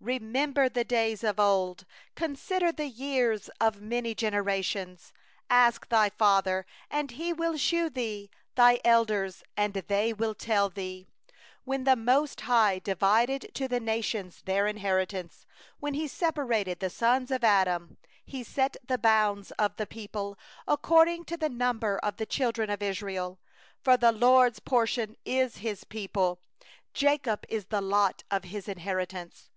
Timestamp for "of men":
17.34-17.96